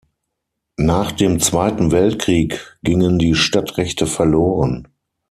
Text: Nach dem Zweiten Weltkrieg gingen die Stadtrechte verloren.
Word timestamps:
Nach 0.79 1.11
dem 1.11 1.39
Zweiten 1.39 1.91
Weltkrieg 1.91 2.75
gingen 2.81 3.19
die 3.19 3.35
Stadtrechte 3.35 4.07
verloren. 4.07 4.87